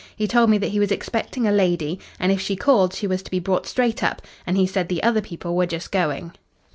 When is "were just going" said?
5.55-6.31